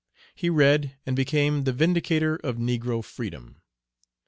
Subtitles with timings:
[0.33, 3.61] He read, and became the vindicator of negro freedom.